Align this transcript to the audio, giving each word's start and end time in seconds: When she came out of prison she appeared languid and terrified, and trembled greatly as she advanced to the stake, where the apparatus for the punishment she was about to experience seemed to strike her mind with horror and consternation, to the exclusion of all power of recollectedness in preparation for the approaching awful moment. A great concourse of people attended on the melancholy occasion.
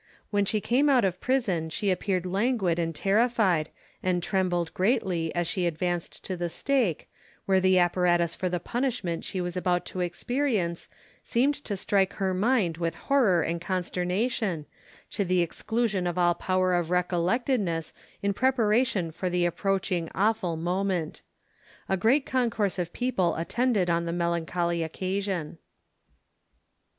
When 0.31 0.45
she 0.45 0.59
came 0.61 0.89
out 0.89 1.05
of 1.05 1.21
prison 1.21 1.69
she 1.69 1.91
appeared 1.91 2.25
languid 2.25 2.79
and 2.79 2.95
terrified, 2.95 3.69
and 4.01 4.23
trembled 4.23 4.73
greatly 4.73 5.31
as 5.35 5.47
she 5.47 5.67
advanced 5.67 6.23
to 6.25 6.35
the 6.35 6.49
stake, 6.49 7.07
where 7.45 7.59
the 7.59 7.77
apparatus 7.77 8.33
for 8.33 8.49
the 8.49 8.59
punishment 8.59 9.23
she 9.23 9.39
was 9.39 9.55
about 9.55 9.85
to 9.85 9.99
experience 9.99 10.87
seemed 11.21 11.53
to 11.53 11.77
strike 11.77 12.13
her 12.13 12.33
mind 12.33 12.77
with 12.77 12.95
horror 12.95 13.43
and 13.43 13.61
consternation, 13.61 14.65
to 15.11 15.23
the 15.23 15.41
exclusion 15.43 16.07
of 16.07 16.17
all 16.17 16.33
power 16.33 16.73
of 16.73 16.89
recollectedness 16.89 17.93
in 18.23 18.33
preparation 18.33 19.11
for 19.11 19.29
the 19.29 19.45
approaching 19.45 20.09
awful 20.15 20.57
moment. 20.57 21.21
A 21.87 21.95
great 21.95 22.25
concourse 22.25 22.79
of 22.79 22.91
people 22.91 23.35
attended 23.35 23.87
on 23.87 24.05
the 24.05 24.11
melancholy 24.13 24.81
occasion. 24.81 25.59